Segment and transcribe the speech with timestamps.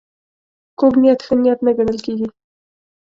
[0.79, 2.27] کوږ نیت ښه نیت نه ګڼل کېږي